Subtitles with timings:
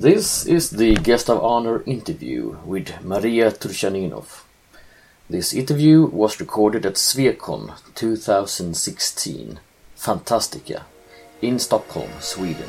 [0.00, 4.44] This is the guest of honor interview with Maria Turchaninov.
[5.28, 9.58] This interview was recorded at Swecon 2016,
[9.96, 10.82] Fantastica,
[11.42, 12.68] in Stockholm, Sweden.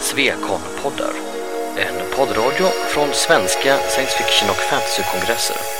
[0.00, 1.14] Swecon-poddar,
[1.76, 5.73] en poddradio från svenska science fiction och fantasykongresser.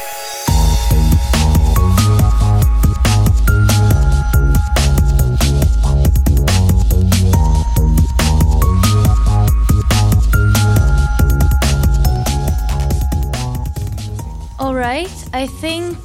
[15.33, 15.97] I think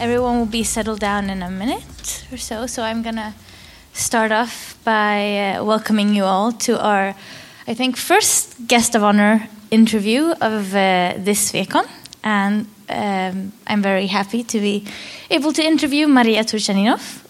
[0.00, 2.66] everyone will be settled down in a minute or so.
[2.66, 3.34] So I'm gonna
[3.92, 7.14] start off by uh, welcoming you all to our,
[7.66, 11.86] I think, first guest of honor interview of uh, this Swecon.
[12.22, 14.86] And um, I'm very happy to be
[15.30, 17.24] able to interview Maria Turtschaninoff,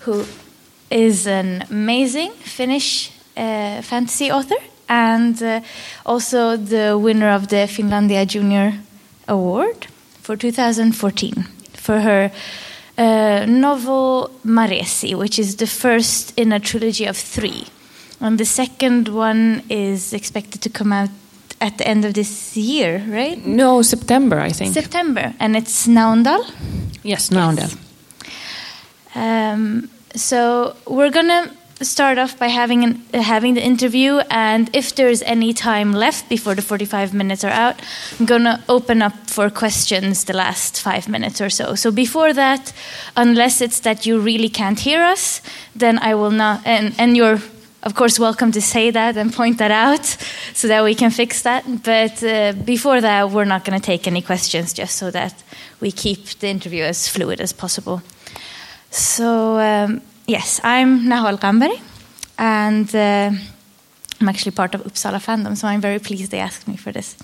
[0.00, 0.24] who
[0.90, 5.60] is an amazing Finnish uh, fantasy author and uh,
[6.04, 8.72] also the winner of the Finlandia Junior
[9.28, 9.88] Award
[10.26, 12.32] for 2014 for her
[12.98, 17.64] uh, novel Maresi, which is the first in a trilogy of three.
[18.20, 21.10] And the second one is expected to come out
[21.60, 23.38] at the end of this year, right?
[23.46, 24.74] No, September, I think.
[24.74, 26.42] September, and it's Naondel.
[27.04, 27.78] yes, Naondel.
[29.14, 34.94] Um, so we're gonna start off by having an, uh, having the interview, and if
[34.94, 37.80] there's any time left before the 45 minutes are out,
[38.18, 41.74] I'm gonna open up for questions the last five minutes or so.
[41.74, 42.72] So before that,
[43.16, 45.42] unless it's that you really can't hear us,
[45.74, 46.62] then I will not.
[46.64, 47.40] And and you're
[47.82, 50.04] of course welcome to say that and point that out
[50.54, 51.64] so that we can fix that.
[51.82, 55.34] But uh, before that, we're not gonna take any questions, just so that
[55.80, 58.00] we keep the interview as fluid as possible.
[58.90, 61.80] So, um, yes, I'm Nahal Gambari,
[62.38, 63.30] and uh,
[64.20, 67.16] I'm actually part of Uppsala fandom, so I'm very pleased they asked me for this.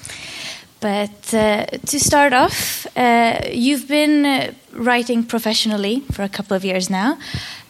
[0.80, 6.64] But uh, to start off, uh, you've been uh, writing professionally for a couple of
[6.64, 7.18] years now,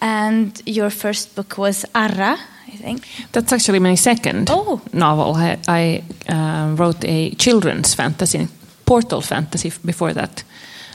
[0.01, 2.39] and your first book was Arra,
[2.69, 3.03] I think.
[3.33, 4.81] That's actually my second Oh.
[4.93, 5.35] novel.
[5.37, 8.49] I, I uh, wrote a children's fantasy,
[8.87, 10.43] portal fantasy before that,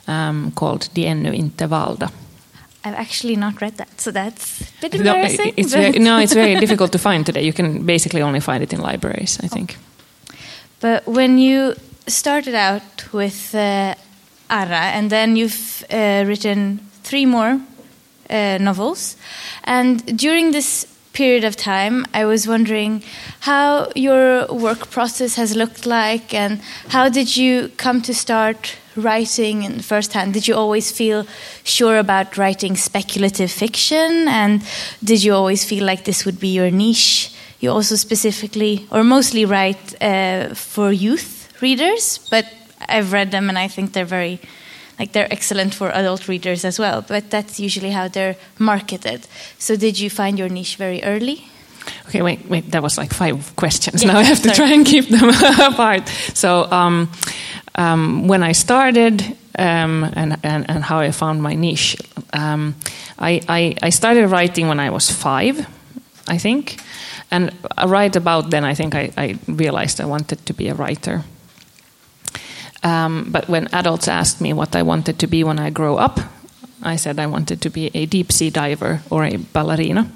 [0.08, 2.10] um, called De ännu inte valda.
[2.88, 5.54] I've actually not read that, so that's a bit No, embarrassing.
[5.58, 7.44] it's very, no, it's very difficult to find today.
[7.44, 9.76] You can basically only find it in libraries, I think.
[10.80, 11.74] But when you
[12.08, 13.96] started out with uh,
[14.50, 17.60] Arra, and then you've uh, written three more
[18.30, 19.18] uh, novels,
[19.64, 23.04] and during this period of time, I was wondering
[23.40, 29.64] how your work process has looked like, and how did you come to start writing
[29.64, 30.34] in first hand?
[30.34, 31.26] Did you always feel
[31.64, 34.62] sure about writing speculative fiction, and
[35.04, 37.34] did you always feel like this would be your niche?
[37.60, 42.46] You also specifically, or mostly, write uh, for youth readers, but
[42.88, 44.40] I've read them and I think they're very,
[45.00, 47.02] like they're excellent for adult readers as well.
[47.02, 49.28] But that's usually how they're marketed.
[49.58, 51.48] So did you find your niche very early?
[52.08, 52.72] Okay, wait, wait.
[52.72, 54.04] That was like five questions.
[54.04, 54.56] Yeah, now I have to sorry.
[54.56, 55.30] try and keep them
[55.60, 56.08] apart.
[56.34, 57.10] So, um,
[57.78, 59.22] um, when I started
[59.58, 61.98] um, and, and and how I found my niche,
[62.34, 62.76] um,
[63.20, 65.68] I, I I started writing when I was five,
[66.28, 66.80] I think,
[67.32, 67.52] and
[67.86, 71.24] right about then I think I, I realized I wanted to be a writer.
[72.84, 76.20] Um, but when adults asked me what I wanted to be when I grow up,
[76.84, 80.12] I said I wanted to be a deep sea diver or a ballerina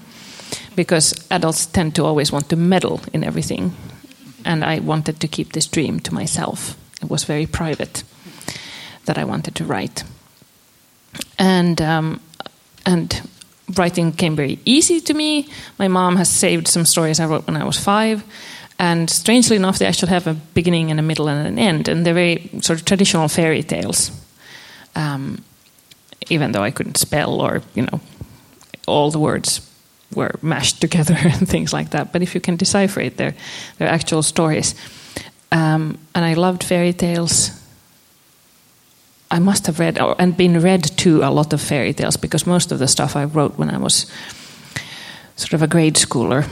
[0.76, 3.74] because adults tend to always want to meddle in everything.
[4.46, 6.76] And I wanted to keep this dream to myself.
[7.01, 8.03] It was very private
[9.06, 10.03] that I wanted to write.
[11.38, 12.22] And, um,
[12.85, 13.29] and
[13.75, 15.50] writing came very easy to me.
[15.78, 18.23] My mom has saved some stories I wrote when I was five.
[18.78, 21.88] And strangely enough, they actually have a beginning and a middle and an end.
[21.88, 24.12] And they're very sort of traditional fairy tales.
[24.95, 25.44] Um,
[26.29, 28.01] even though I couldn't spell or, you know,
[28.88, 29.62] all the words
[30.16, 32.12] were mashed together and things like that.
[32.12, 33.36] But if you can decipher it, they're,
[33.77, 34.75] they're actual stories.
[35.51, 37.51] Um, and I loved fairy tales.
[39.30, 42.71] I must have read and been read to a lot of fairy tales because most
[42.71, 44.12] of the stuff I wrote when I was
[45.36, 46.48] sort of a grade schooler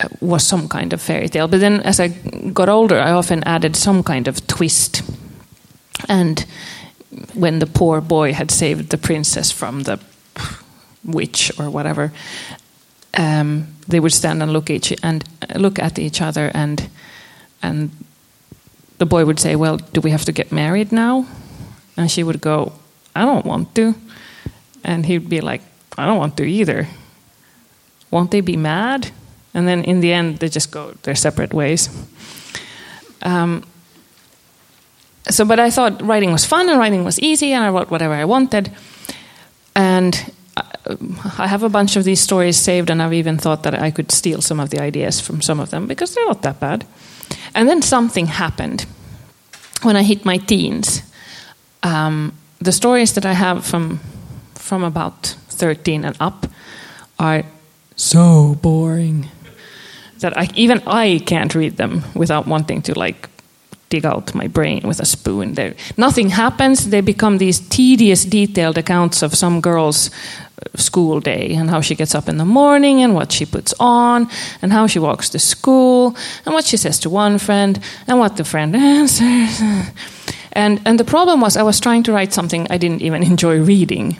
[0.00, 1.48] uh, was some kind of fairy tale.
[1.48, 2.08] But then as I
[2.52, 5.02] got older, I often added some kind of twist.
[6.08, 6.44] And
[7.34, 9.98] when the poor boy had saved the princess from the
[11.04, 12.12] witch or whatever,
[13.18, 16.88] um, they would stand and look each and uh, look at each other, and
[17.62, 17.90] and
[19.02, 21.26] the boy would say, "Well, do we have to get married now?"
[21.96, 22.72] And she would go,
[23.14, 23.94] "I don't want to,"
[24.84, 25.62] and he'd be like,
[25.98, 26.86] "I don't want to either."
[28.10, 29.10] Won't they be mad?
[29.54, 31.88] and then in the end they just go their separate ways.
[33.22, 33.64] Um,
[35.28, 38.14] so, but I thought writing was fun and writing was easy, and I wrote whatever
[38.14, 38.72] I wanted.
[39.74, 40.32] And
[41.38, 44.10] I have a bunch of these stories saved, and I've even thought that I could
[44.10, 46.84] steal some of the ideas from some of them because they're not that bad.
[47.54, 48.86] And then something happened
[49.82, 51.02] when I hit my teens.
[51.82, 54.00] Um, the stories that I have from
[54.54, 56.46] from about 13 and up
[57.18, 57.42] are
[57.96, 59.28] so boring
[60.20, 63.28] that I, even I can't read them without wanting to like
[63.90, 65.54] dig out my brain with a spoon.
[65.54, 66.88] There, nothing happens.
[66.88, 70.10] They become these tedious, detailed accounts of some girl's
[70.74, 74.28] school day and how she gets up in the morning and what she puts on
[74.62, 78.36] and how she walks to school and what she says to one friend and what
[78.36, 79.60] the friend answers.
[80.52, 83.60] And and the problem was I was trying to write something I didn't even enjoy
[83.60, 84.16] reading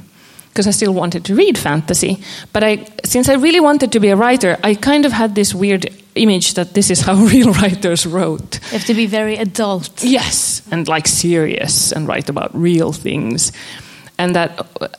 [0.53, 2.23] because I still wanted to read fantasy.
[2.53, 5.55] But I, since I really wanted to be a writer, I kind of had this
[5.55, 8.61] weird image that this is how real writers wrote.
[8.67, 10.05] You have to be very adult.
[10.05, 13.53] Yes, and like serious and write about real things.
[14.23, 14.51] And that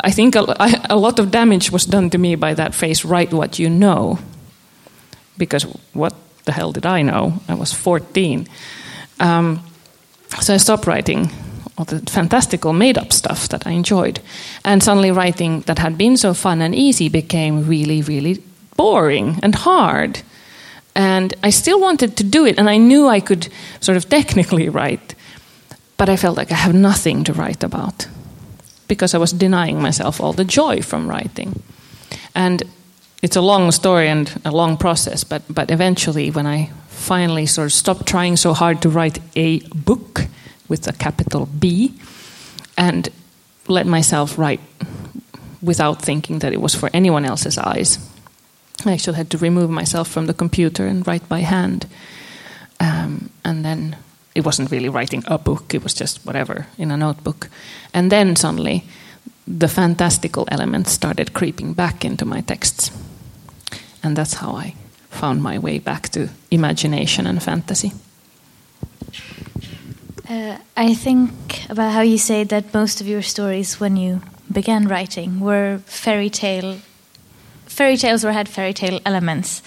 [0.03, 0.43] I think a,
[0.89, 4.19] a lot of damage was done to me by that phrase, write what you know.
[5.37, 7.39] Because what the hell did I know?
[7.47, 8.47] I was 14.
[9.21, 9.61] Um,
[10.41, 11.31] so I stopped writing
[11.77, 14.19] all the fantastical made up stuff that I enjoyed.
[14.65, 18.43] And suddenly writing that had been so fun and easy became really, really
[18.75, 20.21] boring and hard.
[20.95, 23.47] And I still wanted to do it, and I knew I could
[23.79, 25.15] sort of technically write,
[25.95, 28.07] but I felt like I have nothing to write about
[28.93, 31.61] because I was denying myself all the joy from writing.
[32.35, 32.63] And
[33.21, 37.65] it's a long story and a long process, but, but eventually, when I finally sort
[37.65, 40.27] of stopped trying so hard to write a book
[40.69, 41.93] with a capital B
[42.77, 43.09] and
[43.67, 44.59] let myself write
[45.61, 47.97] without thinking that it was for anyone else's eyes.
[48.85, 51.87] I actually had to remove myself from the computer and write by hand.
[52.79, 53.95] Um, and then
[54.35, 57.49] it wasn't really writing a book, it was just whatever in a notebook.
[57.93, 58.83] And then suddenly
[59.47, 62.91] the fantastical elements started creeping back into my texts.
[64.01, 64.75] And that's how I
[65.09, 67.93] found my way back to imagination and fantasy.
[70.29, 74.21] Uh, I think about how you say that most of your stories, when you
[74.51, 76.77] began writing, were fairy tale,
[77.65, 79.61] fairy tales or had fairy tale elements,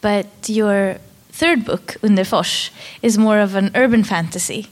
[0.00, 0.98] but your
[1.36, 2.70] third book, Underfors,
[3.02, 4.66] is more of an urban fantasy.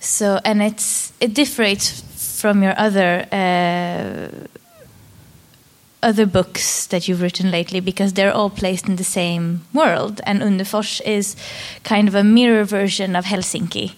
[0.00, 2.02] So, and it's it differs
[2.40, 4.46] from your other uh,
[6.02, 10.42] other books that you've written lately because they're all placed in the same world, and
[10.42, 11.36] Underfors is
[11.82, 13.94] kind of a mirror version of Helsinki.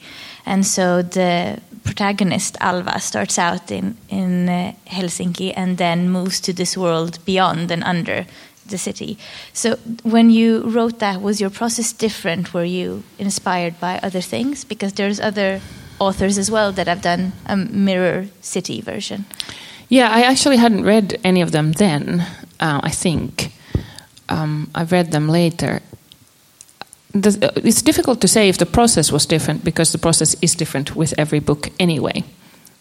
[0.46, 6.52] And so the protagonist Alva starts out in in uh, Helsinki and then moves to
[6.52, 8.26] this world beyond and under
[8.70, 9.19] the city.
[9.52, 12.55] So when you wrote that, was your process different?
[12.55, 14.64] Were you inspired by other things?
[14.64, 15.61] Because there's other
[15.99, 19.25] authors as well that have done a mirror city version.
[19.88, 22.26] Yeah, I actually hadn't read any of them then.
[22.61, 23.52] Uh, I think
[24.28, 25.82] um, I've read them later,
[27.12, 30.94] the, it's difficult to say if the process was different because the process is different
[30.94, 32.25] with every book anyway.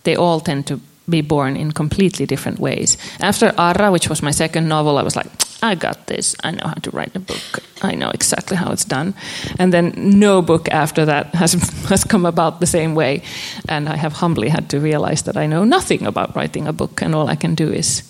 [0.04, 2.98] They all tend to be born in completely different ways.
[3.20, 5.28] After Arra, which was my second novel, I was like,
[5.62, 6.36] I got this.
[6.44, 7.60] I know how to write a book.
[7.82, 9.14] I know exactly how it's done.
[9.60, 11.54] And then no book after that has
[11.90, 13.22] has come about the same way.
[13.68, 17.02] And I have humbly had to realize that I know nothing about writing a book,
[17.02, 18.04] and all I can do is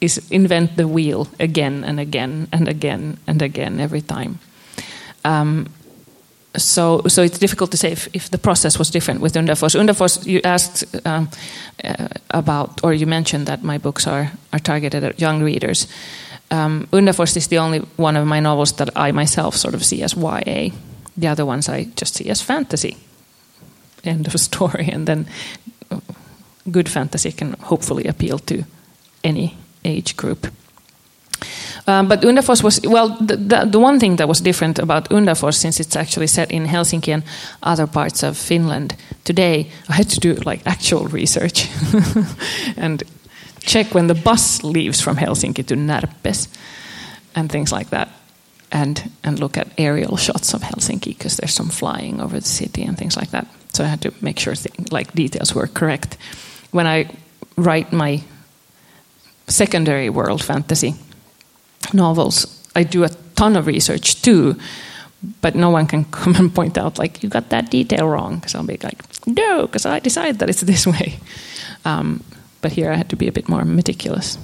[0.00, 4.38] is invent the wheel again and again and again and again every time.
[5.24, 5.66] Um,
[6.56, 9.74] so, so it's difficult to say if, if, the process was different with Underfors.
[9.74, 11.28] Underfors, you asked um,
[11.82, 15.88] uh, about, or you mentioned that my books are, are targeted at young readers.
[16.50, 20.02] Um, Underfors is the only one of my novels that I myself sort of see
[20.02, 20.70] as YA.
[21.16, 22.96] The other ones I just see as fantasy.
[24.04, 24.88] End of story.
[24.92, 25.26] And then
[26.70, 28.64] good fantasy can hopefully appeal to
[29.22, 30.46] any age group.
[31.86, 33.08] Um, but Underfors was well.
[33.20, 36.66] The, the, the, one thing that was different about Underfors, since it's actually set in
[36.66, 37.22] Helsinki and
[37.62, 41.68] other parts of Finland today, I had to do like actual research
[42.76, 43.02] and
[43.66, 46.48] check when the bus leaves from Helsinki to Närpes
[47.34, 48.08] and things like that,
[48.70, 52.82] and and look at aerial shots of Helsinki because there's some flying over the city
[52.82, 53.46] and things like that.
[53.72, 56.16] So I had to make sure thing, like details were correct
[56.74, 57.08] when I
[57.56, 58.20] write my
[59.46, 60.94] secondary world fantasy
[61.92, 64.56] novels, I do a ton of research too,
[65.40, 68.56] but no one can come and point out like you got that detail wrong because
[68.56, 71.20] I'll be like no because I decided that it's this way.
[71.84, 72.24] Um,
[72.64, 74.38] but here I had to be a bit more meticulous.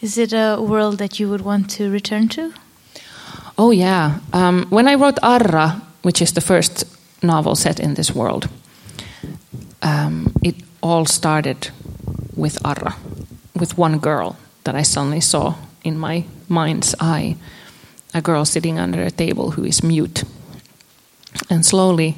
[0.00, 2.52] Is it a world that you would want to return to?
[3.58, 4.20] Oh, yeah.
[4.32, 6.84] Um, when I wrote Arra, which is the first
[7.20, 8.48] novel set in this world,
[9.82, 11.72] um, it all started
[12.36, 12.94] with Arra,
[13.56, 17.36] with one girl that I suddenly saw in my mind's eye
[18.12, 20.22] a girl sitting under a table who is mute.
[21.50, 22.14] And slowly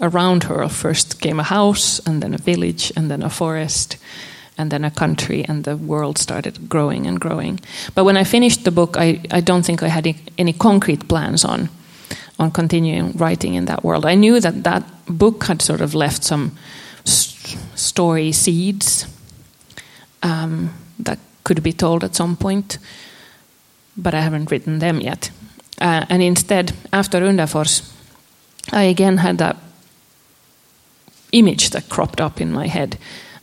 [0.00, 3.96] around her first came a house, and then a village, and then a forest,
[4.56, 7.60] and then a country, and the world started growing and growing.
[7.94, 11.44] But when I finished the book, I, I don't think I had any concrete plans
[11.44, 11.68] on,
[12.38, 14.04] on continuing writing in that world.
[14.04, 16.52] I knew that that book had sort of left some
[17.04, 19.06] st story seeds
[20.22, 22.78] um, that could be told at some point,
[23.96, 25.30] but I haven't written them yet.
[25.80, 27.82] Uh, and instead, after Underfors,
[28.72, 29.56] I again had that
[31.32, 32.98] image that cropped up in my head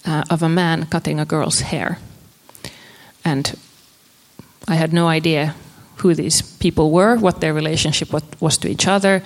[0.05, 1.99] uh, of a man cutting a girl's hair.
[3.23, 3.57] And
[4.67, 5.55] I had no idea
[5.97, 9.23] who these people were, what their relationship was to each other,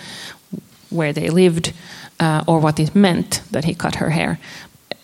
[0.90, 1.74] where they lived,
[2.20, 4.40] uh, or what it meant that he cut her hair.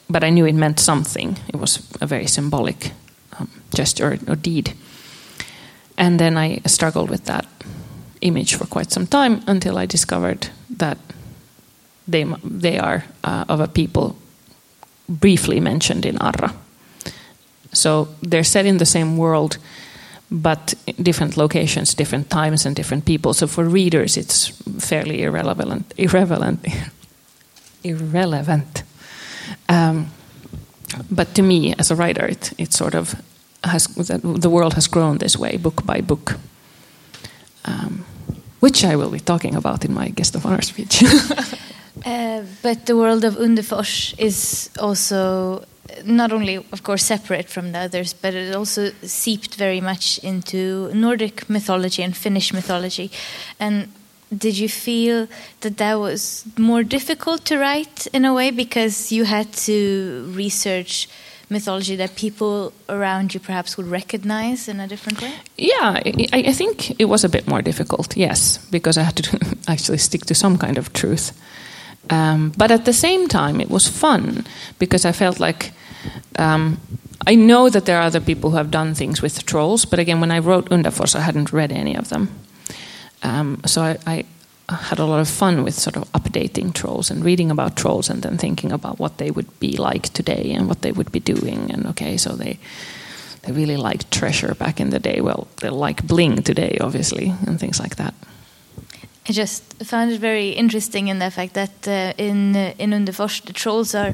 [0.09, 1.37] But I knew it meant something.
[1.47, 2.91] It was a very symbolic
[3.39, 4.73] um, gesture or deed.
[5.97, 7.45] And then I struggled with that
[8.21, 10.97] image for quite some time until I discovered that
[12.07, 14.15] they, they are uh, of a people
[15.09, 16.53] briefly mentioned in Arra.
[17.73, 19.57] So they're set in the same world,
[20.31, 23.33] but different locations, different times, and different people.
[23.33, 24.47] So for readers, it's
[24.79, 25.93] fairly irrelevant.
[25.97, 26.65] Irrelevant.
[27.83, 28.83] irrelevant.
[29.69, 30.07] Um,
[31.11, 33.15] but to me, as a writer, it, it sort of
[33.63, 36.37] has the world has grown this way, book by book,
[37.65, 38.05] um,
[38.59, 41.03] which I will be talking about in my guest of honor speech.
[42.05, 45.63] Uh, but the world of Underfors is also
[46.05, 50.91] not only, of course, separate from the others, but it also seeped very much into
[50.93, 53.11] Nordic mythology and Finnish mythology.
[53.59, 53.87] And
[54.35, 55.27] did you feel
[55.61, 61.07] that that was more difficult to write in a way because you had to research
[61.49, 65.33] mythology that people around you perhaps would recognize in a different way?
[65.57, 69.57] Yeah, I, I think it was a bit more difficult, yes, because I had to
[69.67, 71.31] actually stick to some kind of truth.
[72.09, 74.45] Um, but at the same time, it was fun
[74.79, 75.71] because I felt like
[76.39, 76.79] um,
[77.25, 80.21] I know that there are other people who have done things with trolls, but again,
[80.21, 82.29] when I wrote Underfors, I hadn't read any of them.
[83.23, 84.25] Um, so I, I,
[84.69, 88.21] had a lot of fun with sort of updating trolls and reading about trolls and
[88.21, 91.71] then thinking about what they would be like today and what they would be doing.
[91.71, 92.59] And okay, so they
[93.43, 95.21] they really liked treasure back in the day.
[95.21, 98.13] Well, they like bling today, obviously, and things like that.
[99.29, 103.41] I just found it very interesting in the fact that uh, in uh, in Underfors
[103.43, 104.13] the trolls are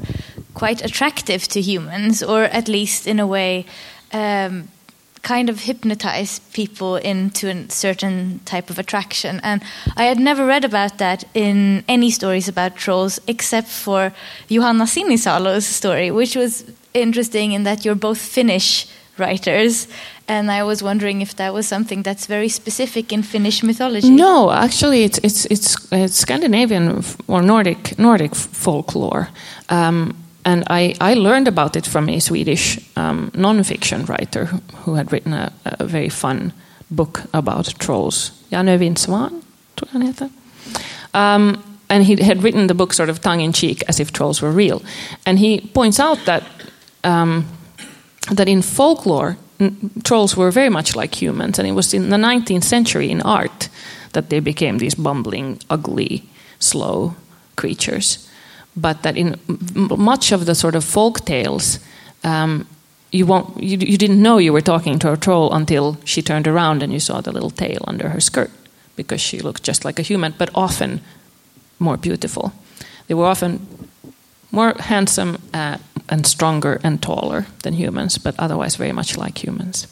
[0.54, 3.64] quite attractive to humans, or at least in a way,
[4.12, 4.68] um,
[5.22, 9.40] kind of hypnotize people into a certain type of attraction.
[9.42, 9.62] And
[9.96, 14.12] I had never read about that in any stories about trolls, except for
[14.48, 18.86] Johanna Sinisalo's story, which was interesting in that you're both Finnish
[19.18, 19.86] writers
[20.26, 24.10] and I was wondering if that was something that's very specific in Finnish mythology.
[24.10, 29.28] No, actually, it's it's it's, it's Scandinavian or Nordic Nordic folklore.
[29.68, 30.14] Um,
[30.44, 34.44] and I, I learned about it from a Swedish um, non-fiction writer
[34.84, 36.52] who, had written a, a, very fun
[36.90, 38.30] book about trolls.
[38.50, 40.30] Jan jag heter.
[41.14, 44.42] Um, and he had written the book sort of tongue in cheek, as if trolls
[44.42, 44.82] were real.
[45.24, 46.42] And he points out that
[47.04, 47.44] um,
[48.30, 49.36] that in folklore,
[50.02, 53.68] trolls were very much like humans, and it was in the 19th century in art
[54.12, 56.24] that they became these bumbling, ugly,
[56.58, 57.14] slow
[57.56, 58.28] creatures.
[58.76, 59.38] But that in
[59.74, 61.78] much of the sort of folk tales,
[62.24, 62.66] um,
[63.12, 66.48] you, won't, you, you didn't know you were talking to a troll until she turned
[66.48, 68.50] around and you saw the little tail under her skirt,
[68.96, 71.00] because she looked just like a human, but often
[71.78, 72.52] more beautiful.
[73.06, 73.66] They were often
[74.50, 79.86] more handsome uh, and stronger and taller than humans, but otherwise very much like humans.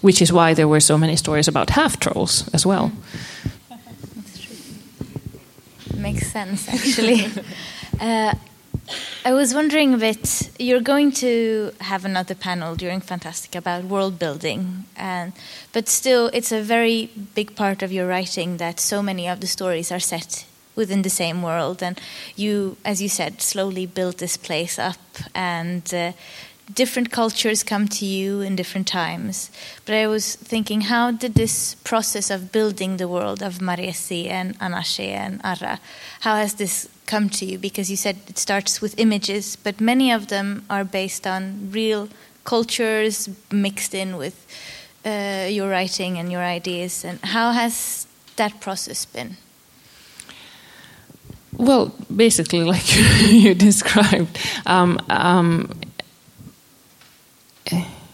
[0.00, 2.92] Which is why there were so many stories about half trolls as well.
[5.96, 7.26] Makes sense, actually.
[8.00, 8.34] uh,
[9.24, 10.50] I was wondering a bit.
[10.58, 15.32] You're going to have another panel during Fantastic about world building, and
[15.72, 19.46] but still, it's a very big part of your writing that so many of the
[19.46, 21.82] stories are set within the same world.
[21.82, 22.00] And
[22.36, 25.00] you as you said slowly build this place up
[25.34, 26.12] and uh,
[26.72, 29.50] different cultures come to you in different times.
[29.84, 34.58] But i was thinking how did this process of building the world of Maresi and
[34.58, 35.80] Anaché and Arra,
[36.20, 37.58] how has this come to you?
[37.58, 42.08] Because you said it starts with images but many of them are based on real
[42.44, 44.46] cultures mixed in with
[45.04, 49.36] uh, your writing and your ideas, and how has that process been?
[51.62, 52.84] Well, basically, like
[53.30, 54.36] you described.
[54.66, 55.70] Um, um,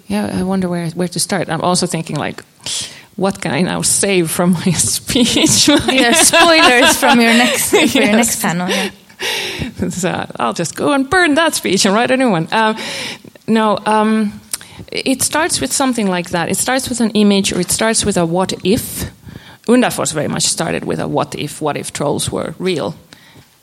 [0.07, 1.49] yeah, I wonder where where to start.
[1.49, 2.45] I'm also thinking like,
[3.17, 5.69] what can I now save from my speech?
[5.89, 7.95] yeah, spoilers from your next yes.
[7.95, 8.69] your next panel.
[8.69, 8.91] Yeah.
[9.89, 12.49] so I'll just go and burn that speech and write a new one.
[12.53, 12.77] Um,
[13.47, 14.41] no, um,
[14.93, 16.51] it starts with something like that.
[16.51, 19.11] It starts with an image, or it starts with a what if.
[19.67, 21.63] Underfors very much started with a what if.
[21.63, 22.95] What if trolls were real?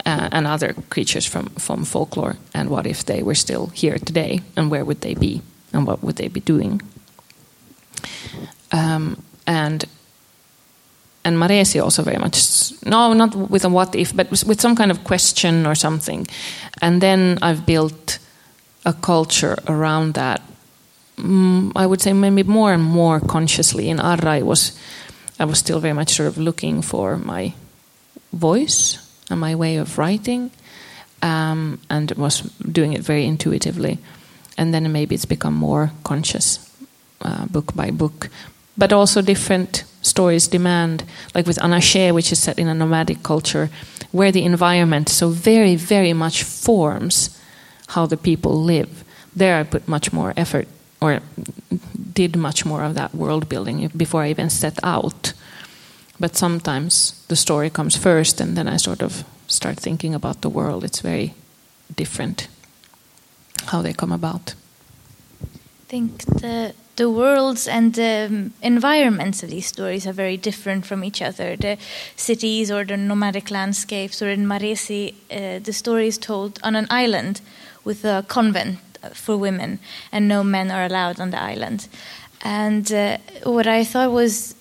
[0.06, 4.40] Uh, and other creatures from, from folklore, and what if they were still here today,
[4.56, 5.42] and where would they be,
[5.74, 6.80] and what would they be doing?
[8.72, 9.84] Um, and
[11.24, 14.92] and Maresi also very much no, not with a what if, but with some kind
[14.92, 16.28] of question or something,
[16.82, 18.20] and then I've built
[18.86, 20.42] a culture around that.
[21.18, 23.90] Mm, I would say maybe more and more consciously.
[23.90, 24.72] In Arra, I was
[25.40, 27.54] I was still very much sort of looking for my
[28.34, 30.52] voice and my way of writing,
[31.22, 32.42] um, and was
[32.72, 33.98] doing it very intuitively.
[34.58, 36.60] And then maybe it's become more conscious,
[37.22, 38.30] uh, book by book.
[38.78, 41.04] But also different stories demand,
[41.34, 43.70] like with Anaché, which is set in a nomadic culture,
[44.12, 47.30] where the environment so very, very much forms
[47.88, 49.04] how the people live.
[49.36, 50.68] There I put much more effort,
[51.02, 51.20] or
[52.14, 55.34] did much more of that world building before I even set out
[56.20, 60.50] but sometimes the story comes first and then I sort of start thinking about the
[60.50, 60.84] world.
[60.84, 61.34] It's very
[61.96, 62.48] different
[63.68, 64.56] how they come about.
[65.42, 70.86] I think the the worlds and the um, environments of these stories are very different
[70.86, 71.58] from each other.
[71.58, 71.78] The
[72.16, 76.88] cities or the nomadic landscapes, or in Maresi, uh, the story is told on an
[76.90, 77.42] island
[77.84, 78.80] with a convent
[79.14, 79.80] for women,
[80.12, 81.88] and no men are allowed on the island.
[82.42, 84.56] And uh, what I thought was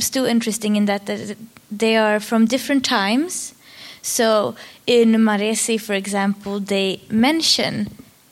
[0.00, 1.36] still interesting in that, that
[1.70, 3.54] they are from different times.
[4.02, 4.54] So
[4.86, 7.88] in Maresi, for example, they mention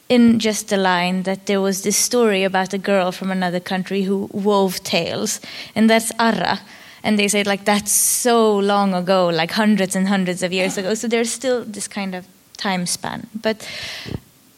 [0.09, 4.02] in just a line that there was this story about a girl from another country
[4.02, 5.40] who wove tales,
[5.74, 6.61] and that's Arra.
[7.04, 10.94] And they say like that's so long ago, like hundreds and hundreds of years ago.
[10.94, 12.26] So there's still this kind of
[12.57, 13.68] time span, but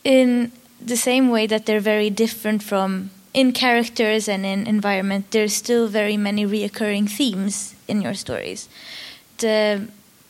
[0.04, 5.54] in the same way that they're very different from in characters and in environment, there's
[5.54, 8.68] still very many reoccurring themes in your stories.
[9.38, 9.88] The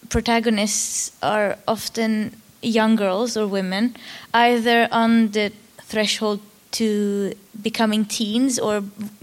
[0.08, 3.96] protagonists are often young girls or women,
[4.34, 6.40] either on the threshold
[6.72, 8.82] to becoming teens or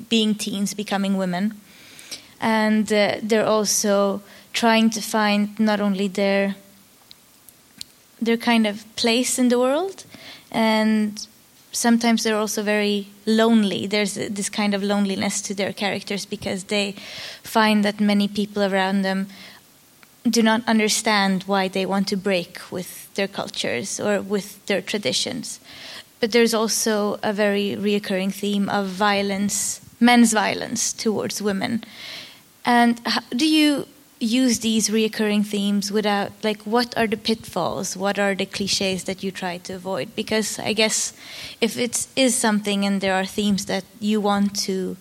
[0.10, 1.60] being teens, becoming women.
[2.42, 4.22] And uh, they're also
[4.54, 6.56] trying to find not only their
[8.20, 10.04] their kind of place in the world
[10.52, 11.28] and
[11.78, 13.88] sometimes they're also very lonely.
[13.88, 16.96] There's this kind of loneliness to their characters because they
[17.44, 19.28] find that many people around them
[20.30, 25.60] do not understand why they want to break with their cultures or with their traditions.
[26.20, 31.84] But there's also a very reoccurring theme of violence, men's violence towards women.
[32.66, 33.88] And how, do you
[34.20, 37.96] use these reoccurring themes without like what are the pitfalls?
[37.96, 40.16] What are the cliches that you try to avoid?
[40.16, 41.14] Because i guess
[41.62, 44.98] if it is something and there are themes that you want to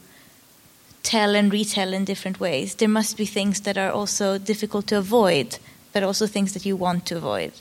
[1.02, 4.98] tell and retell in different ways there must be things that are also difficult to
[4.98, 5.58] avoid
[5.92, 7.52] but also things that you want to avoid.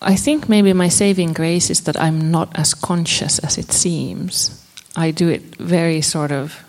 [0.00, 4.60] I think maybe my saving grace is that i'm not as conscious as it seems.
[4.96, 6.64] I do it very sort of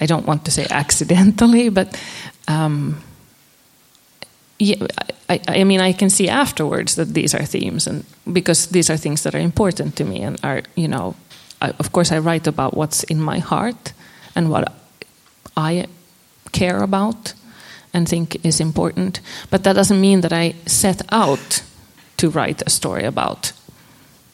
[0.00, 2.00] I don't want to say accidentally, but
[2.48, 3.02] um,
[4.58, 4.86] yeah,
[5.28, 8.96] I, I, mean, I can see afterwards that these are themes, and because these are
[8.96, 11.14] things that are important to me, and are you know,
[11.60, 13.92] I, of course, I write about what's in my heart
[14.34, 14.72] and what
[15.56, 15.86] I
[16.52, 17.34] care about
[17.92, 21.62] and think is important, but that doesn't mean that I set out
[22.16, 23.52] to write a story about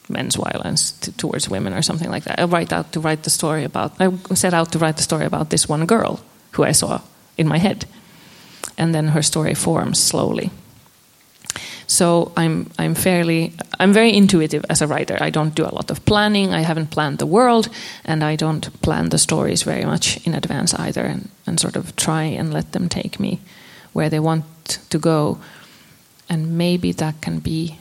[0.09, 2.41] men's violence to, towards women or something like that.
[2.41, 4.01] I write out to write the story about.
[4.01, 6.21] I set out to write the story about this one girl
[6.53, 7.01] who I saw
[7.37, 7.87] in my head,
[8.77, 10.51] and then her story forms slowly.
[11.87, 15.19] So I'm I'm fairly I'm very intuitive as a writer.
[15.21, 16.55] I don't do a lot of planning.
[16.55, 17.69] I haven't planned the world,
[18.05, 21.95] and I don't plan the stories very much in advance either, and, and sort of
[21.97, 23.41] try and let them take me
[23.93, 24.45] where they want
[24.91, 25.39] to go.
[26.29, 27.79] And maybe that can be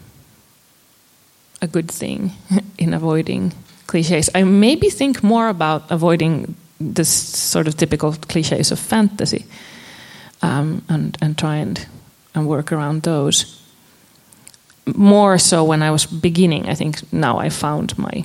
[1.62, 2.32] a good thing
[2.78, 3.54] in avoiding
[3.88, 4.30] cliches.
[4.36, 9.46] I maybe think more about avoiding this sort of typical cliches of fantasy
[10.42, 11.88] um, and, and try and,
[12.34, 13.58] and work around those.
[14.96, 18.24] More so when I was beginning, I think now I found my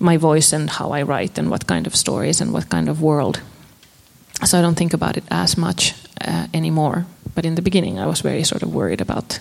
[0.00, 3.02] my voice and how I write and what kind of stories and what kind of
[3.02, 3.40] world.
[4.44, 5.94] So I don't think about it as much
[6.26, 7.04] uh, anymore.
[7.34, 9.38] But in the beginning, I was very sort of worried about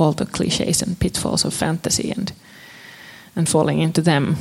[0.00, 2.32] all the cliches and pitfalls of fantasy and
[3.36, 4.36] and falling into them,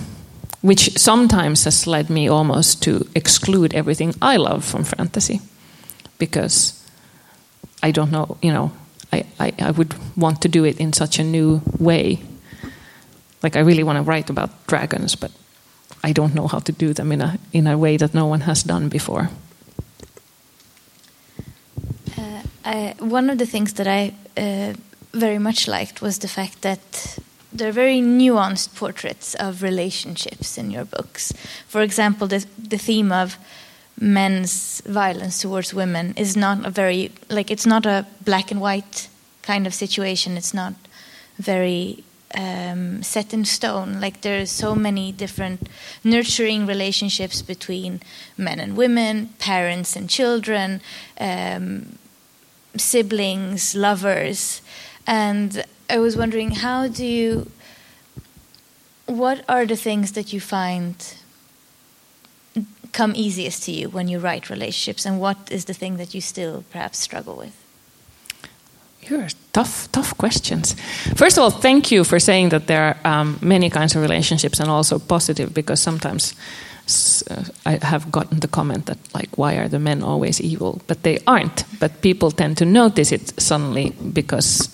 [0.61, 5.41] which sometimes has led me almost to exclude everything I love from fantasy,
[6.17, 6.73] because
[7.83, 8.71] I don't know, you know,
[9.13, 12.19] I, I, I would want to do it in such a new way.
[13.43, 15.31] Like I really want to write about dragons, but
[16.03, 18.41] I don't know how to do them in a in a way that no one
[18.41, 19.29] has done before.
[22.17, 24.73] Uh, I, one of the things that I uh,
[25.13, 27.19] very much liked was the fact that
[27.51, 31.33] there are very nuanced portraits of relationships in your books.
[31.67, 33.37] For example, the, the theme of
[33.99, 39.09] men's violence towards women is not a very like it's not a black and white
[39.41, 40.37] kind of situation.
[40.37, 40.73] It's not
[41.37, 42.03] very
[42.35, 43.99] um, set in stone.
[43.99, 45.67] Like there are so many different
[46.03, 48.01] nurturing relationships between
[48.37, 50.81] men and women, parents and children,
[51.19, 51.97] um,
[52.77, 54.61] siblings, lovers,
[55.09, 57.51] and I was wondering how do you.
[59.07, 60.93] What are the things that you find
[62.91, 66.21] come easiest to you when you write relationships, and what is the thing that you
[66.21, 67.55] still perhaps struggle with?
[69.01, 70.75] You're tough, tough questions.
[71.15, 74.59] First of all, thank you for saying that there are um, many kinds of relationships
[74.59, 76.35] and also positive, because sometimes
[77.31, 80.81] uh, I have gotten the comment that, like, why are the men always evil?
[80.85, 81.63] But they aren't.
[81.79, 84.69] But people tend to notice it suddenly because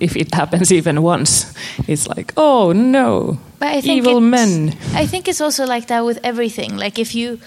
[0.00, 1.52] if it happens even once,
[1.86, 3.38] it's like, oh no,
[3.82, 4.76] evil men.
[4.94, 6.76] I think it's also like that with everything.
[6.76, 7.40] Like if you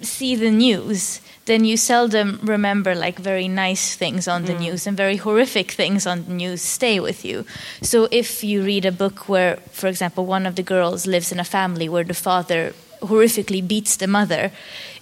[0.00, 4.60] see the news, then you seldom remember like very nice things on the mm.
[4.60, 7.44] news and very horrific things on the news stay with you.
[7.82, 11.40] So if you read a book where, for example, one of the girls lives in
[11.40, 14.52] a family where the father horrifically beats the mother,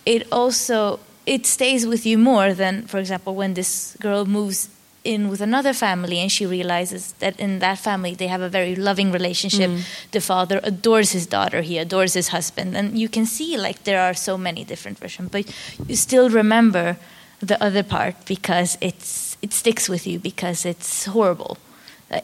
[0.07, 4.69] it also it stays with you more than, for example, when this girl moves
[5.05, 8.77] in with another family and she realizes that in that family they have a very
[8.77, 9.71] loving relationship.
[9.71, 10.11] Mm.
[10.11, 14.01] the father adores his daughter he adores his husband and you can see like there
[14.01, 15.45] are so many different versions but
[15.89, 16.97] you still remember
[17.41, 21.57] the other part because it's it sticks with you because it's horrible.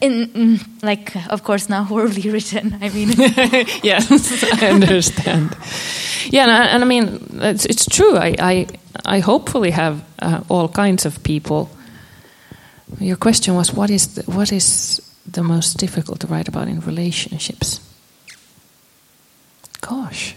[0.01, 3.11] In, in like of course not horribly written i mean.
[3.83, 4.11] Yes
[4.63, 5.57] i understand.
[6.31, 8.17] Yeah and I, and I, mean it's, it's true.
[8.17, 8.67] I, I
[9.05, 11.71] i hopefully have uh, all kinds of people
[13.01, 16.81] your question was what is the, what is the most difficult to write about in
[16.81, 17.81] relationships?
[19.81, 20.35] Gosh.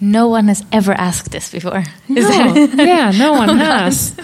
[0.00, 1.84] No one has ever asked this before.
[2.08, 2.54] No.
[2.76, 4.14] yeah, no one has.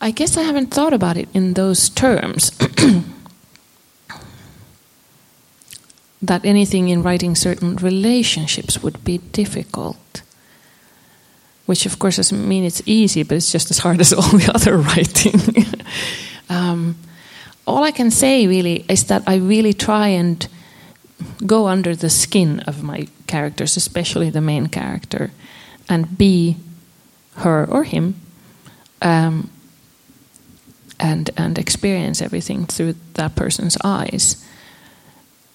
[0.00, 2.52] I guess I haven't thought about it in those terms.
[6.20, 10.22] that anything in writing certain relationships would be difficult.
[11.66, 14.50] Which, of course, doesn't mean it's easy, but it's just as hard as all the
[14.54, 15.66] other writing.
[16.48, 16.96] um,
[17.66, 20.46] all I can say really is that I really try and
[21.44, 25.30] go under the skin of my characters, especially the main character,
[25.88, 26.56] and be
[27.36, 28.14] her or him,
[29.02, 29.50] um,
[30.98, 34.44] and and experience everything through that person's eyes.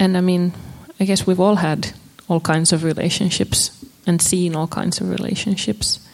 [0.04, 0.52] And I mean,
[1.00, 1.94] I guess we've all had
[2.28, 6.06] all kinds of relationships and seen all kinds of relationships.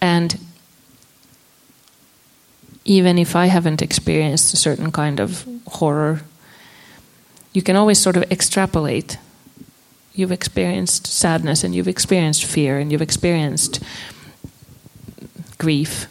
[0.00, 0.38] And
[2.84, 6.20] even if I haven't experienced a certain kind of horror,
[7.52, 9.18] you can always sort of extrapolate.
[10.14, 13.82] You've experienced sadness and you've experienced fear and you've experienced
[15.58, 16.06] grief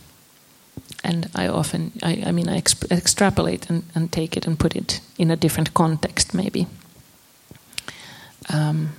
[1.03, 4.75] and I often, I, I mean, I exp- extrapolate and, and, take it and put
[4.75, 6.67] it in a different context, maybe.
[8.49, 8.89] Um,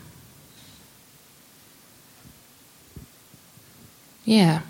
[4.25, 4.61] yeah,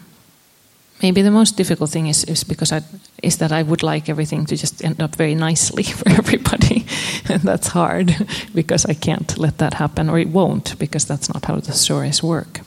[1.03, 2.83] maybe the most difficult thing is, is because I
[3.23, 6.87] is that I would like everything to just end up very nicely for everybody,
[7.29, 8.14] and that's hard
[8.55, 12.23] because I can't let that happen, or it won't because that's not how the stories
[12.23, 12.61] work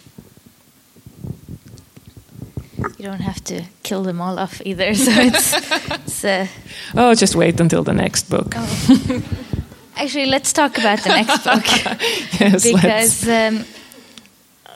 [2.77, 4.93] you don't have to kill them all off either.
[5.05, 5.53] So it's,
[6.05, 6.47] it's uh,
[6.95, 8.53] oh, just wait until the next book.
[8.55, 9.21] Oh.
[9.97, 11.65] Actually, let's talk about the next book
[12.39, 13.65] yes, because um,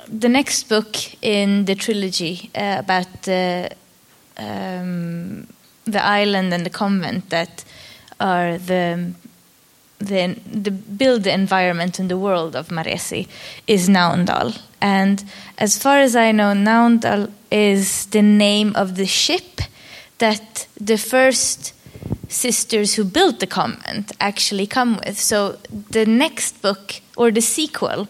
[0.08, 3.70] the next book in the trilogy uh, about the
[4.38, 5.48] um,
[5.86, 7.66] the island and the convent that
[8.20, 9.12] are the
[10.00, 13.28] the, the build environment in the world of Maresi
[13.68, 14.60] is Naondel.
[14.82, 15.24] And
[15.58, 19.62] as far as I know, Naondel is the name of the ship
[20.20, 21.74] that the first
[22.30, 25.20] sisters who built the convent actually come with.
[25.20, 25.58] So
[25.90, 28.08] the next book or the sequel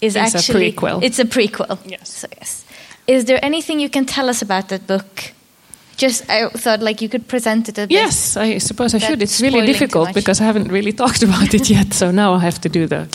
[0.00, 1.02] is It's a actually prequel.
[1.02, 1.78] It's a prequel.
[1.84, 2.08] Yes.
[2.08, 2.64] So yes.
[3.06, 5.32] Is there anything you can tell us about that book?
[5.96, 7.90] Just I thought like you could present it a bit.
[7.90, 9.22] Yes, I suppose I should.
[9.22, 11.94] It's really difficult because I haven't really talked about it yet.
[11.94, 13.08] So now I have to do the.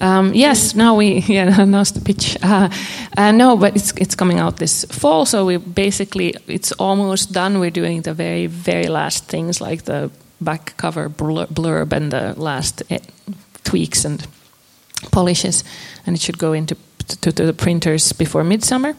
[0.00, 2.36] Um, yes, now we yeah now's the pitch.
[2.42, 2.68] Uh,
[3.16, 5.26] uh, no, but it's it's coming out this fall.
[5.26, 7.58] So we basically it's almost done.
[7.58, 10.10] We're doing the very very last things like the
[10.40, 12.98] back cover blurb and the last eh,
[13.64, 14.26] tweaks and
[15.10, 15.64] polishes,
[16.06, 16.76] and it should go into
[17.08, 18.94] to, to the printers before midsummer.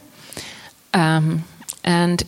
[0.93, 1.43] Um,
[1.83, 2.23] and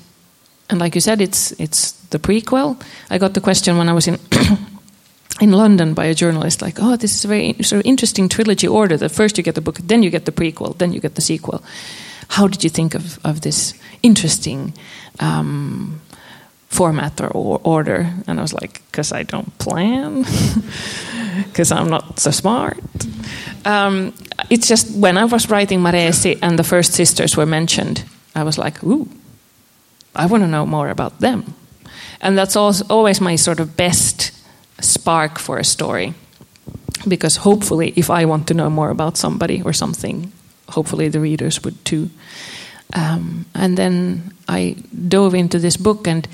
[0.69, 2.81] and like you said, it's it's the prequel.
[3.09, 4.19] I got the question when I was in
[5.41, 8.67] in London by a journalist, like, "Oh, this is a very sort of interesting trilogy
[8.67, 8.97] order.
[8.97, 11.21] That first you get the book, then you get the prequel, then you get the
[11.21, 11.63] sequel.
[12.29, 14.73] How did you think of of this interesting?"
[15.19, 16.01] Um,
[16.69, 20.23] format or, or order and i was like because i don't plan
[21.47, 22.77] because i'm not so smart
[23.65, 24.13] um,
[24.49, 28.03] it's just when i was writing maresi and the first sisters were mentioned
[28.35, 29.07] i was like ooh
[30.17, 31.53] i want to know more about them.
[32.21, 34.31] And that's always my sort of best
[34.79, 36.13] spark for a story.
[37.07, 40.31] Because hopefully if i want to know more about somebody or something
[40.69, 42.09] hopefully the readers would too.
[42.93, 44.75] Um, and then i
[45.07, 46.27] dove into this book and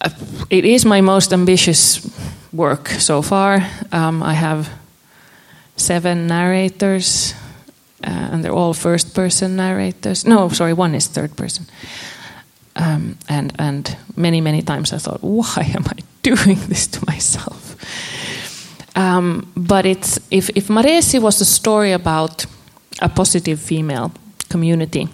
[0.00, 0.10] uh,
[0.50, 2.00] it is my most ambitious
[2.52, 3.60] work so far.
[3.92, 4.68] Um, i have
[5.76, 7.34] seven narrators
[8.06, 10.24] uh, and they're all first person narrators.
[10.24, 11.66] No sorry one is third person
[12.76, 17.76] um, and and many many times I thought, why am I doing this to myself?
[18.96, 22.46] Um, but it's if if Maresi was a story about
[23.00, 24.10] a positive female
[24.48, 25.08] community,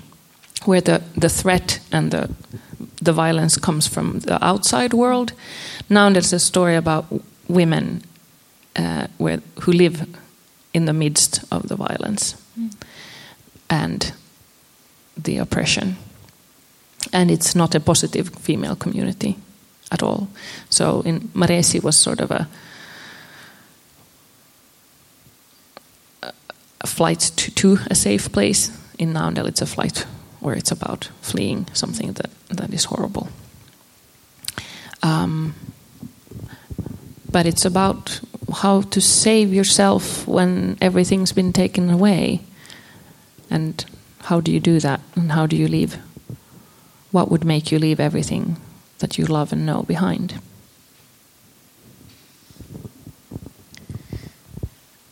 [0.65, 2.29] where the the threat and the
[3.03, 5.33] the violence comes from the outside world,
[5.89, 7.05] now there's a story about
[7.49, 8.03] women
[8.77, 10.07] uh, where who live
[10.73, 12.37] in the midst of the violence
[13.69, 14.13] and
[15.25, 15.97] the oppression
[17.13, 19.37] and it's not a positive female community
[19.91, 20.29] at all.
[20.69, 22.49] So in Maresi was sort of a,
[26.81, 28.71] a flight to, to a safe place.
[28.99, 30.07] In Naondel, it's a flight
[30.41, 33.29] where it's about fleeing something that, that is horrible.
[35.03, 35.55] Um,
[37.31, 38.21] but it's about
[38.53, 42.41] how to save yourself when everything's been taken away.
[43.49, 43.85] And
[44.23, 45.01] how do you do that?
[45.15, 45.99] And how do you leave?
[47.11, 48.57] What would make you leave everything
[48.99, 50.41] that you love and know behind?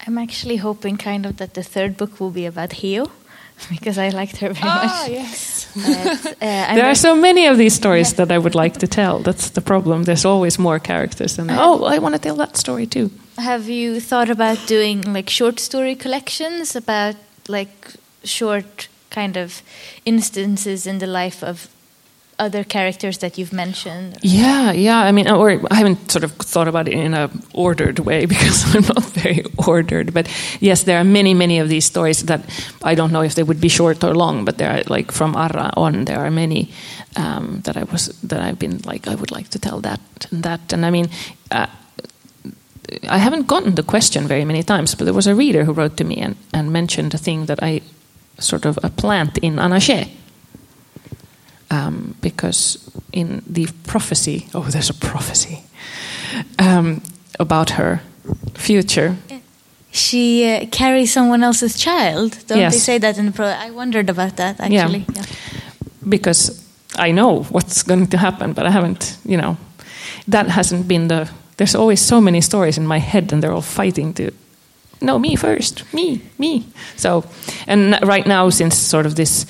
[0.07, 3.11] I'm actually hoping kind of that the third book will be about Heo
[3.71, 5.09] because I liked her very much.
[5.11, 5.69] yes.
[5.75, 9.19] But, uh, There are so many of these stories that I would like to tell.
[9.19, 10.05] That's the problem.
[10.05, 13.11] There's always more characters, and oh, I want to tell that story too.
[13.37, 17.17] Have you thought about doing like short story collections about
[17.49, 17.93] like
[18.25, 19.63] short kind of
[20.05, 21.69] instances in the life of
[22.39, 24.19] other characters that you've mentioned?
[24.23, 24.99] Yeah, yeah.
[24.99, 28.75] I mean, or I haven't sort of thought about it in a ordered way because
[28.75, 30.15] I'm not very ordered.
[30.15, 30.29] But
[30.61, 32.41] yes, there are many, many of these stories that
[32.83, 34.45] I don't know if they would be short or long.
[34.45, 36.71] But there are like from Arra on, there are many
[37.17, 40.43] um, that I was that I've been like I would like to tell that and
[40.43, 40.73] that.
[40.73, 41.09] And I mean.
[41.51, 41.67] Uh,
[43.11, 45.99] I haven't gotten the question very many times, but there was a reader who wrote
[45.99, 47.83] to me and, and mentioned a thing that I
[48.39, 50.09] sort of a plant in Anaché.
[51.71, 52.79] Um, because
[53.13, 55.59] in the prophecy, oh, there's a prophecy
[56.59, 57.01] um,
[57.39, 58.01] about her
[58.55, 59.17] future.
[59.91, 62.39] She uh, carries someone else's child.
[62.47, 62.73] Don't Yes.
[62.73, 63.47] they say that in the pro?
[63.47, 65.05] I wondered about that actually.
[65.15, 65.25] Yeah.
[66.09, 66.53] because
[66.99, 69.57] I know what's going to happen, but I haven't, you know,
[70.29, 71.29] that hasn't been the.
[71.57, 74.31] There's always so many stories in my head, and they're all fighting to.
[75.01, 76.67] No, me first, me, me.
[76.97, 77.25] So,
[77.67, 79.47] and right now, since sort of this,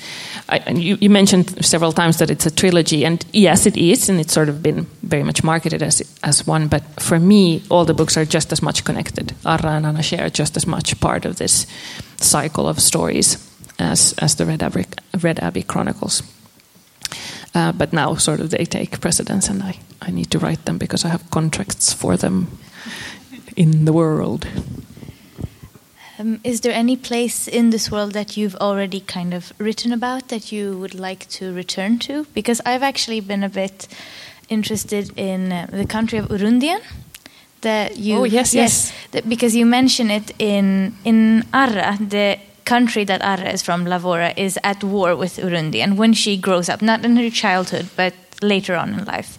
[0.47, 4.19] I, you, you mentioned several times that it's a trilogy, and yes, it is, and
[4.19, 6.67] it's sort of been very much marketed as as one.
[6.67, 9.33] But for me, all the books are just as much connected.
[9.43, 11.65] Arra and Anna are just as much part of this
[12.17, 13.37] cycle of stories
[13.79, 14.85] as as the Red Abbey,
[15.21, 16.23] Red Abbey Chronicles.
[17.55, 20.77] Uh, but now, sort of, they take precedence, and I, I need to write them
[20.77, 22.47] because I have contracts for them
[23.55, 24.47] in the world.
[26.19, 30.27] Um, is there any place in this world that you've already kind of written about
[30.27, 32.25] that you would like to return to?
[32.33, 33.87] Because I've actually been a bit
[34.49, 36.81] interested in uh, the country of Urundian.
[37.61, 38.91] That you, Oh, yes, yes.
[39.11, 44.33] that- because you mention it in in Arra, the country that Arra is from, Lavora,
[44.37, 48.75] is at war with Urundian when she grows up, not in her childhood, but later
[48.75, 49.37] on in life.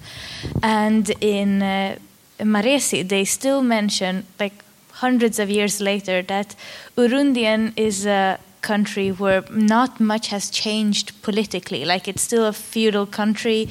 [0.62, 1.97] And in uh,
[2.40, 4.55] Maresi, they still mention, like
[5.01, 6.55] hundreds of years later, that
[6.97, 11.85] Urundian is a country where not much has changed politically.
[11.85, 13.69] Like it's still a feudal country.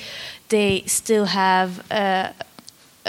[0.50, 2.32] They still have uh,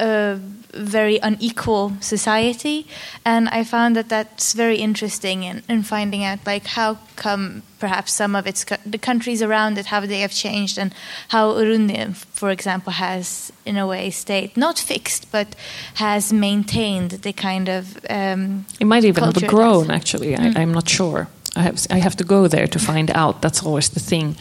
[0.00, 0.38] a
[0.74, 2.86] very unequal society,
[3.24, 8.12] and I found that that's very interesting in, in finding out like how come perhaps
[8.12, 10.92] some of its the countries around it how they have changed and
[11.28, 15.46] how Urundi, for example, has in a way stayed not fixed but
[15.94, 19.90] has maintained the kind of um, it might even have grown.
[19.90, 20.56] Actually, Mm.
[20.56, 21.26] I, I'm not sure.
[21.56, 23.40] I have I have to go there to find out.
[23.42, 24.36] That's always the thing.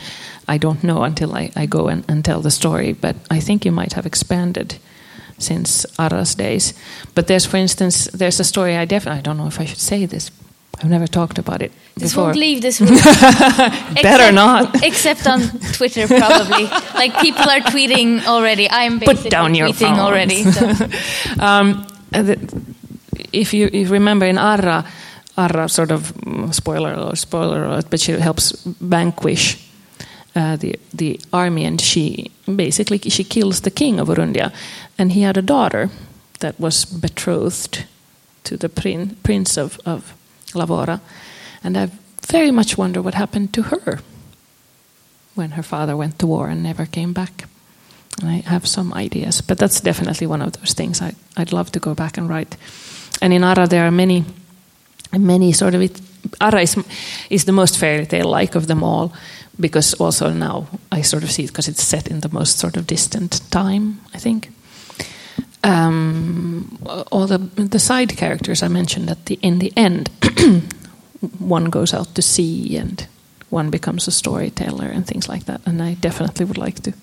[0.48, 2.94] I don't know until I, I go and, and tell the story.
[2.94, 4.76] But I think you might have expanded
[5.40, 6.74] since Arra's days.
[7.16, 9.80] But there's, for instance, there's a story I definitely I don't know if I should
[9.80, 10.32] say this.
[10.82, 12.26] I've never talked about it This before.
[12.26, 12.96] won't leave this room.
[12.96, 14.84] Better Except- not.
[14.84, 15.42] Except on
[15.74, 16.64] Twitter, probably.
[16.94, 18.70] like people are tweeting already.
[18.70, 20.00] I'm basically Put down your tweeting phones.
[20.00, 20.44] already.
[20.44, 21.42] So.
[21.44, 22.36] Um, uh,
[23.34, 24.86] if you if you remember in Arra,
[25.38, 29.58] Arra sort of mm, spoiler alert, spoiler alert, but she helps vanquish
[30.36, 34.52] uh, the the army, and she basically she kills the king of Urundia,
[34.98, 35.90] and he had a daughter
[36.40, 37.86] that was betrothed
[38.44, 40.14] to the prin, prince of of
[40.54, 41.00] Lavora,
[41.64, 41.90] and I
[42.32, 44.00] very much wonder what happened to her
[45.36, 47.48] when her father went to war and never came back.
[48.22, 51.72] And I have some ideas, but that's definitely one of those things I, I'd love
[51.72, 52.58] to go back and write.
[53.22, 54.26] And in Arra, there are many,
[55.18, 56.02] many sort of it.
[56.42, 56.78] Arra is,
[57.30, 59.14] is the most fairy tale like of them all,
[59.60, 62.78] because also now I sort of see it because it's set in the most sort
[62.78, 64.50] of distant time, I think.
[65.64, 66.78] Um,
[67.12, 67.38] all the
[67.70, 70.10] the side characters I mentioned at the in the end,
[71.40, 73.08] one goes out to sea and
[73.50, 75.62] one becomes a storyteller and things like that.
[75.66, 76.94] And I definitely would like to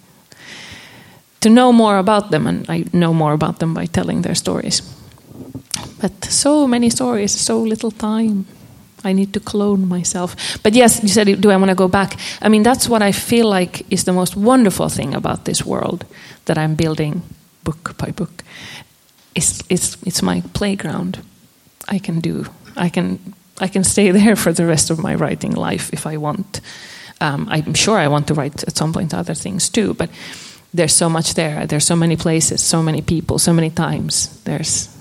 [1.41, 4.83] to know more about them, and I know more about them by telling their stories.
[6.01, 8.47] But so many stories, so little time.
[9.05, 10.37] I need to clone myself.
[10.63, 12.19] But yes, you said, do I want to go back?
[12.43, 16.05] I mean, that's what I feel like is the most wonderful thing about this world
[16.47, 17.23] that I'm building
[17.63, 18.43] book by book.
[19.35, 21.19] It's, it's, it's my playground.
[21.89, 22.47] I can do.
[22.77, 26.17] I can, I can stay there for the rest of my writing life if I
[26.17, 26.61] want.
[27.21, 30.11] Um, I'm sure I want to write at some point other things too, but
[30.75, 31.67] there's so much there.
[31.67, 34.43] There's so many places, so many people, so many times.
[34.45, 34.96] There's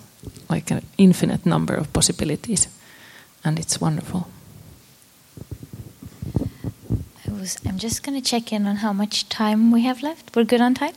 [0.49, 2.67] like an infinite number of possibilities,
[3.43, 4.27] and it's wonderful.
[7.27, 10.35] I was, I'm just going to check in on how much time we have left.
[10.35, 10.93] We're good on time?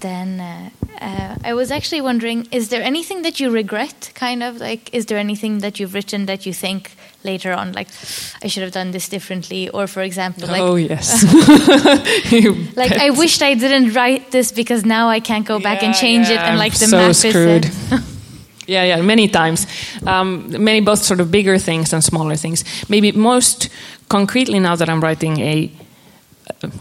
[0.00, 4.10] Then uh, uh, I was actually wondering is there anything that you regret?
[4.14, 7.88] Kind of like, is there anything that you've written that you think later on, like,
[8.42, 9.68] I should have done this differently?
[9.68, 11.22] Or, for example, like, oh yes,
[12.76, 13.00] like bet.
[13.00, 16.28] I wished I didn't write this because now I can't go back and Yeah, change
[16.28, 17.64] it, yeah, and like the so map screwed.
[17.66, 17.92] is.
[18.66, 19.66] Yeah, yeah, many times.
[20.06, 22.62] Um, many both sort of bigger things and smaller things.
[22.88, 23.68] Maybe most
[24.08, 25.72] concretely now that I'm writing a,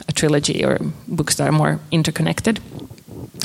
[0.08, 0.78] a trilogy or
[1.08, 2.60] books that are more interconnected,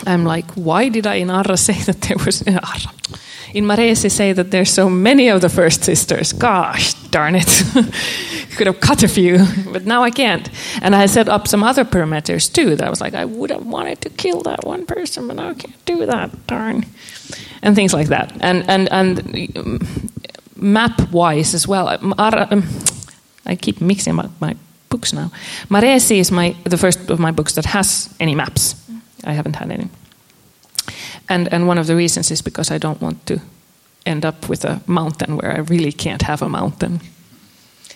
[0.07, 2.93] I'm like, why did I in Arra say that there was in Arra?
[3.55, 6.33] In Maresi say that there's so many of the first sisters.
[6.33, 7.63] Gosh, darn it.
[8.57, 9.39] Could have cut a few,
[9.73, 10.49] but now I can't.
[10.83, 12.77] And I set up some other parameters too.
[12.77, 15.51] That I was like, I would have wanted to kill that one person, but now
[15.51, 16.47] I can't do that.
[16.47, 16.85] Darn
[17.65, 18.33] and things like that.
[18.41, 19.81] And and and um,
[20.57, 21.89] map wise as well.
[21.89, 22.63] um, um,
[23.47, 24.55] I keep mixing up my
[24.89, 25.31] books now.
[25.69, 28.77] Maresi is my the first of my books that has any maps.
[29.25, 29.89] I haven't had any.
[31.29, 33.41] And and one of the reasons is because I don't want to
[34.07, 37.01] end up with a mountain where I really can't have a mountain.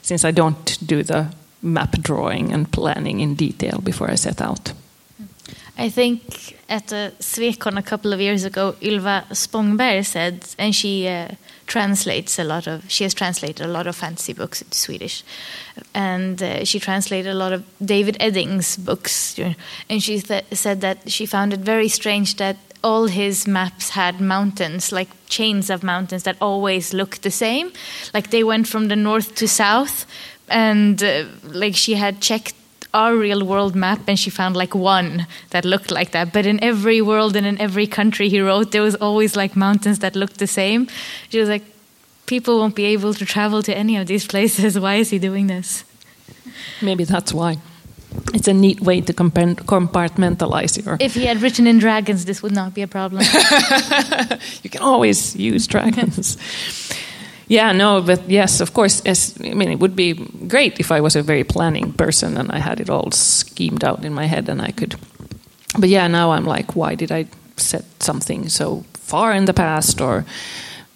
[0.03, 1.27] Since I don't do the
[1.63, 4.73] map drawing and planning in detail before I set out.
[5.77, 11.07] I think at the Swecon a couple of years ago, Ylva Spångberg said, and she
[11.07, 11.29] uh,
[11.69, 15.23] translates a lot of, she has translated a lot of fantasy books into Swedish,
[15.95, 19.39] and uh, she translated a lot of David Eddings books,
[19.89, 24.21] and she th- said that she found it very strange that all his maps had
[24.21, 27.71] mountains, like chains of mountains that always looked the same,
[28.15, 30.07] like they went from the north to south,
[30.49, 32.55] and uh, like she had checked
[32.95, 36.63] our real world map and she found like one that looked like that but in
[36.63, 40.39] every world and in every country he wrote there was always like mountains that looked
[40.39, 40.89] the same
[41.29, 41.65] she was like
[42.27, 45.47] people won't be able to travel to any of these places why is he doing
[45.49, 45.85] this
[46.83, 47.59] Maybe that's why.
[48.35, 50.97] It's a neat way to compartmentalize your.
[51.01, 53.23] if he had written in dragons this would not be a problem
[54.63, 56.37] you can always use dragons.
[57.49, 59.01] yeah, no, but yes, of course.
[59.07, 60.15] As, I mean, it would be
[60.47, 64.05] great if I was a very planning person and I had it all schemed out
[64.05, 64.97] in my head and I could
[65.77, 67.27] but yeah, now I'm like, why did I
[67.57, 70.25] set something so far in the past or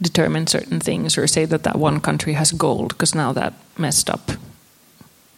[0.00, 4.11] determine certain things or say that that one country has gold because now that messed
[4.11, 4.32] up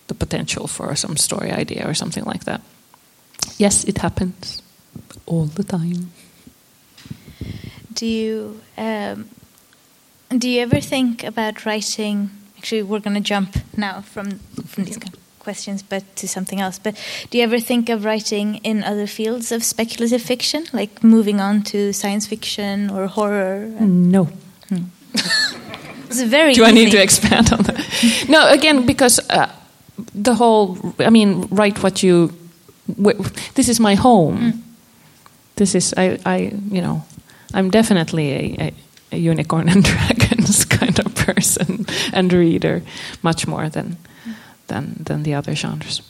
[0.06, 2.62] the potential for some story idea or something like that.
[3.58, 4.62] Yes, it happens
[5.26, 6.12] all the time.
[7.92, 9.28] Do you um,
[10.38, 12.30] do you ever think about writing?
[12.58, 14.98] Actually, we're going to jump now from from these
[15.38, 16.78] questions, but to something else.
[16.78, 16.94] But
[17.30, 21.62] do you ever think of writing in other fields of speculative fiction, like moving on
[21.64, 23.68] to science fiction or horror?
[23.80, 24.28] No.
[26.14, 26.54] It's very.
[26.54, 28.26] Do I need to expand on that?
[28.28, 29.50] no, again, because uh,
[30.14, 32.32] the whole, I mean, write what you,
[33.54, 34.62] this is my home.
[35.56, 36.36] This is, I, I,
[36.70, 37.02] you know,
[37.52, 38.74] I'm definitely a, a,
[39.14, 42.82] a unicorn and dragons kind of person and reader,
[43.22, 43.96] much more than,
[44.66, 46.02] than, than the other genres.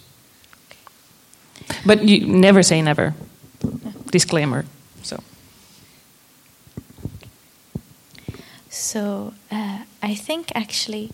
[1.87, 3.15] But you never say never.
[4.11, 4.65] Disclaimer.
[5.03, 5.23] So.
[8.69, 11.13] So uh, I think actually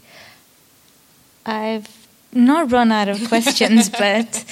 [1.46, 1.88] I've
[2.32, 4.44] not run out of questions, but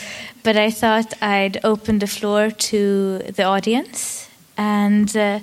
[0.43, 5.41] but I thought I'd open the floor to the audience, and uh,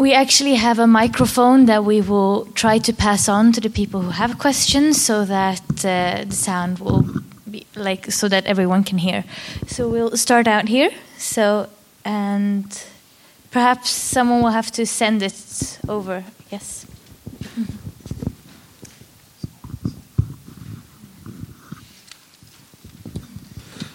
[0.00, 4.00] we actually have a microphone that we will try to pass on to the people
[4.00, 7.04] who have questions, so that uh, the sound will
[7.50, 9.24] be like so that everyone can hear.
[9.66, 10.90] So we'll start out here.
[11.18, 11.68] So
[12.04, 12.66] and.
[13.52, 16.22] Perhaps someone will have to send it over.
[16.52, 16.86] Yes.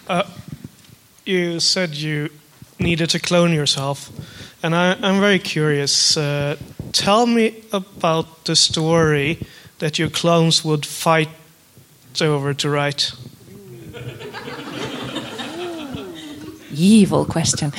[0.06, 0.24] Uh,
[1.24, 2.28] you said you
[2.78, 4.10] needed to clone yourself,
[4.62, 6.16] and I, I'm very curious.
[6.16, 6.56] Uh,
[6.92, 9.38] tell me about the story
[9.78, 11.28] that your clones would fight
[12.20, 13.12] over to write.
[16.72, 17.72] Evil question.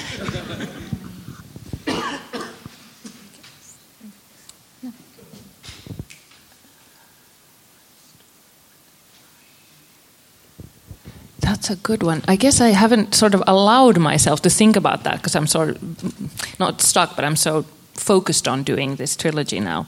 [11.39, 12.23] That's a good one.
[12.28, 15.69] I guess I haven't sort of allowed myself to think about that because I'm sort
[15.69, 16.26] of
[16.60, 19.88] not stuck, but I'm so focused on doing this trilogy now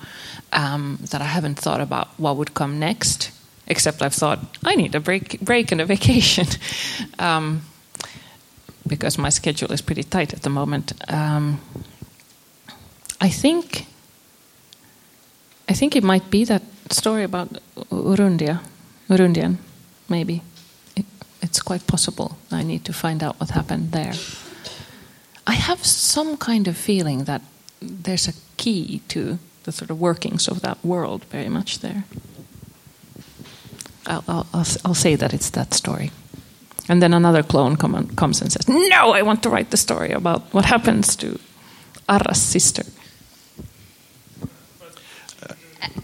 [0.52, 3.32] um, that I haven't thought about what would come next.
[3.68, 6.48] Except I've thought I need a break, break and a vacation,
[7.20, 7.62] um,
[8.88, 10.94] because my schedule is pretty tight at the moment.
[11.08, 11.62] Um,
[13.22, 13.86] I think,
[15.68, 17.60] I think it might be that story about
[17.92, 18.62] Urundia,
[19.08, 19.58] Urundian,
[20.08, 20.42] maybe
[21.42, 22.38] it's quite possible.
[22.52, 24.14] I need to find out what happened there.
[25.50, 27.42] I have some kind of feeling that
[27.82, 32.04] there's a key to the sort of workings of that world very much there.
[34.06, 36.12] I'll, I'll, I'll, I'll say that it's that story.
[36.88, 39.78] And then another clone come on, comes and says, No, I want to write the
[39.78, 41.40] story about what happens to
[42.08, 42.84] Arra's sister.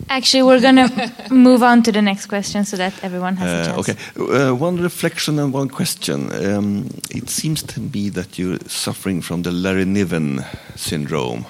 [0.10, 3.56] Actually, we're going to move on to the next question so that everyone has a
[3.56, 3.90] Uh, chance.
[3.90, 6.32] okay, uh, one reflection and one question.
[6.32, 10.44] Um, it seems to me that you're suffering from the Larry Niven
[10.76, 11.46] syndrome,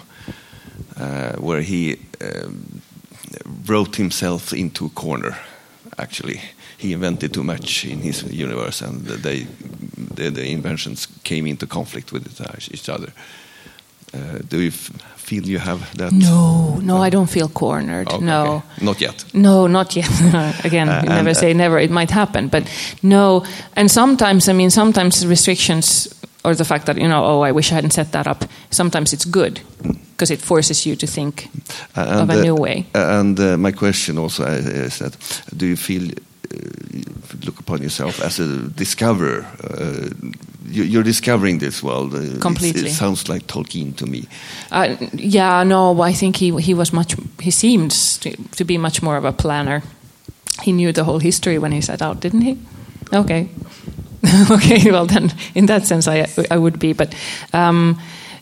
[0.98, 2.82] uh, where he um,
[3.70, 5.36] wrote himself into a corner.
[5.98, 6.42] Actually,
[6.78, 9.48] he invented too much in his universe, and they,
[10.16, 12.26] the, the inventions came into conflict with
[12.72, 13.12] each other.
[14.14, 14.72] Uh, do you
[15.26, 16.12] feel you have that?
[16.12, 18.08] No, no, I don't feel cornered.
[18.08, 18.42] Okay, no.
[18.46, 18.86] okay.
[18.86, 19.26] not yet.
[19.34, 20.10] No, not yet.
[20.66, 21.80] Again, Uh, you never uh, say never.
[21.80, 22.64] It might happen, but
[23.02, 23.44] no.
[23.76, 26.10] And sometimes, I mean, sometimes restrictions
[26.44, 28.46] or the fact that you know, oh, I wish I hadn't set that up.
[28.70, 29.60] Sometimes it's good
[30.12, 31.50] because it forces you to think
[31.96, 32.86] of a uh, new way.
[32.94, 35.18] And uh, my question also is that:
[35.58, 36.18] Do you feel uh,
[37.46, 39.46] look upon yourself as a discoverer?
[39.64, 40.10] Uh,
[40.84, 42.14] you're discovering this world.
[42.14, 42.90] Uh, it's- Completely.
[42.90, 44.28] It sounds like Tolkien to me.
[44.72, 47.16] Uh, yeah, no, I think he he was much.
[47.42, 49.82] He seemed to, to be much more of a planner.
[50.64, 52.58] He knew the whole history when he set out, didn't he?
[53.14, 53.48] Okay,
[54.52, 54.92] okay.
[54.92, 56.94] Well, then, in that sense, I I would be.
[56.94, 57.14] But
[57.54, 57.98] um,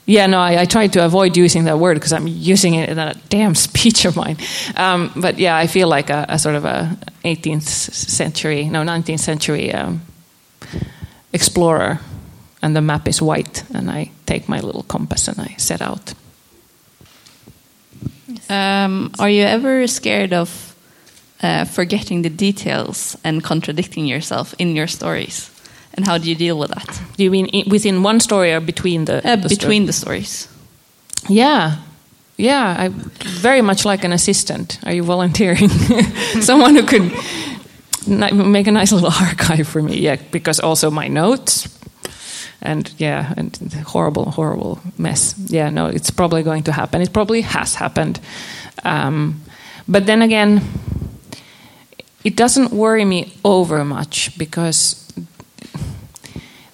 [0.05, 2.95] yeah, no, I, I tried to avoid using that word because I'm using it in
[2.97, 4.37] that damn speech of mine.
[4.75, 7.61] Um, but yeah, I feel like a, a sort of a 18th
[8.09, 10.01] century, no, 19th century um,
[11.33, 11.99] explorer,
[12.63, 16.13] and the map is white, and I take my little compass and I set out.
[18.49, 20.75] Um, are you ever scared of
[21.41, 25.49] uh, forgetting the details and contradicting yourself in your stories?
[25.95, 27.01] And how do you deal with that?
[27.17, 30.47] Do you mean within one story or between the, Uh, the between the stories.
[31.29, 31.75] yeah,
[32.37, 32.75] yeah.
[32.85, 32.89] I
[33.41, 34.79] very much like an assistant.
[34.85, 35.69] Are you volunteering?
[36.41, 37.11] Someone who could
[38.07, 39.97] make a nice little archive for me.
[39.99, 41.67] Yeah, because also my notes
[42.63, 43.55] and yeah, and
[43.85, 45.35] horrible, horrible mess.
[45.47, 47.01] Yeah, no, it's probably going to happen.
[47.01, 48.19] It probably has happened.
[48.83, 49.41] Um,
[49.87, 50.61] but then again,
[52.23, 54.99] it doesn't worry me over much because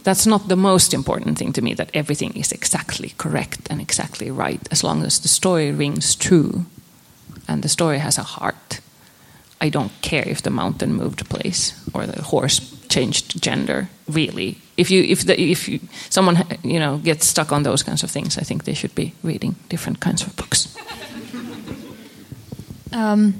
[0.04, 4.32] that's not the most important thing to me that everything is exactly correct and exactly
[4.32, 6.66] right as long as the story rings true
[7.48, 8.80] and the story has a heart
[9.62, 14.91] i don't care if the mountain moved place or the horse changed gender really if
[14.91, 15.80] you if the, if you,
[16.10, 19.14] someone you know gets stuck on those kinds of things i think they should be
[19.24, 20.76] reading different kinds of books
[22.91, 23.34] um,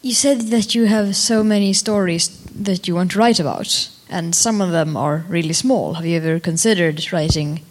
[0.00, 2.28] you said that you have so many stories
[2.64, 5.94] that you want to write about and some of them are really small.
[5.94, 7.62] Have you ever considered writing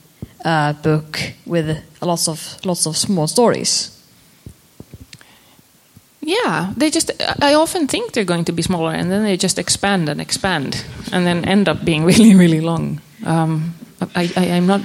[0.43, 4.00] a book with lots of lots of small stories?
[6.31, 7.11] Yeah, they just.
[7.41, 10.85] I often think they're going to be smaller, and then they just expand and expand,
[11.11, 13.01] and then end up being really, really long.
[13.25, 13.73] Um,
[14.15, 14.81] I, I, I'm not.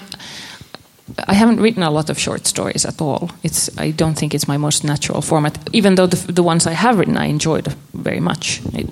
[1.28, 3.30] I haven't written a lot of short stories at all.
[3.42, 3.70] It's.
[3.78, 5.56] I don't think it's my most natural format.
[5.72, 8.60] Even though the, the ones I have written, I enjoyed very much.
[8.72, 8.88] It,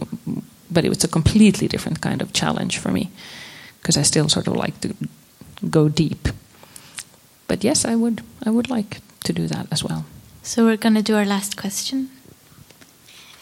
[0.70, 3.10] but it was a completely different kind of challenge for me
[3.80, 4.94] because I still sort of like to
[5.70, 6.28] go deep.
[7.48, 10.04] But yes, I would I would like to do that as well.
[10.42, 12.13] So we're going to do our last question.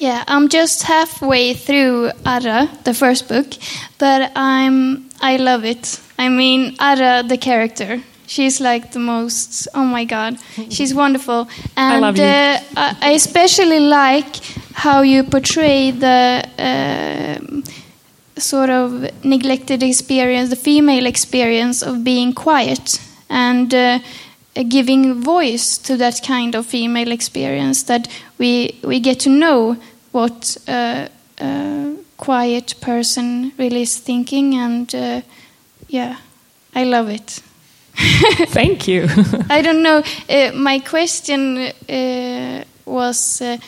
[0.02, 3.46] Yeah, I'm just halfway through Arra, the first book,
[3.98, 6.00] but I'm I love it.
[6.18, 9.68] I mean, Arra, the character, she's like the most.
[9.76, 10.38] Oh my God,
[10.70, 12.24] she's wonderful, and I, love you.
[12.24, 14.42] Uh, I especially like
[14.74, 17.38] how you portray the uh,
[18.40, 22.98] sort of neglected experience, the female experience of being quiet
[23.30, 24.00] and uh,
[24.68, 29.76] giving voice to that kind of female experience that we we get to know
[30.12, 31.08] what a,
[31.38, 35.20] a quiet person really is thinking and uh,
[35.88, 36.16] yeah
[36.74, 37.42] i love it.
[38.48, 39.06] Thank you.
[39.50, 43.58] I don't know uh, my question uh, was uh,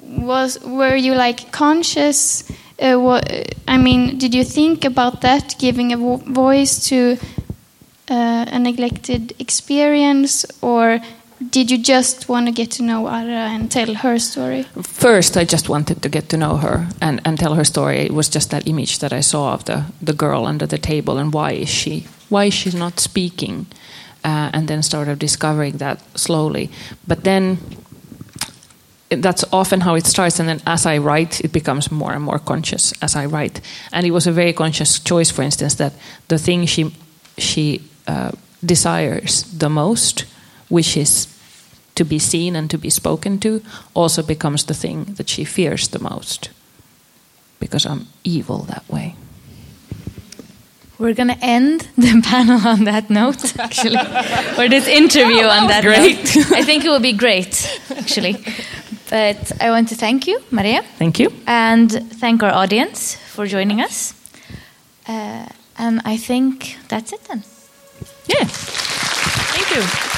[0.00, 3.24] was were you like conscious uh, what,
[3.66, 7.18] i mean did you think about that giving a vo voice to
[8.10, 11.00] uh, a neglected experience or
[11.38, 14.64] did you just want to get to know Arra and tell her story?
[14.82, 17.98] First, I just wanted to get to know her and, and tell her story.
[17.98, 21.18] It was just that image that I saw of the, the girl under the table
[21.18, 23.66] and why is she why is she not speaking?
[24.24, 26.70] Uh, and then started discovering that slowly.
[27.06, 27.58] But then
[29.10, 32.38] that's often how it starts and then as i write it becomes more and more
[32.38, 35.94] conscious as i write and it was a very conscious choice for instance that
[36.28, 36.94] the thing she
[37.38, 38.30] she uh,
[38.62, 40.26] desires the most
[40.68, 41.28] which is
[41.94, 43.60] to be seen and to be spoken to
[43.94, 46.50] also becomes the thing that she fears the most
[47.60, 49.14] because i'm evil that way
[50.98, 53.98] we're going to end the panel on that note, actually,
[54.58, 56.18] or this interview on that great.
[56.36, 56.52] note.
[56.52, 58.36] I think it would be great, actually.
[59.08, 60.82] But I want to thank you, Maria.
[60.98, 61.32] Thank you.
[61.46, 64.12] And thank our audience for joining us.
[65.06, 65.46] Uh,
[65.78, 67.44] and I think that's it then.
[68.26, 68.44] Yeah.
[68.44, 70.17] Thank you.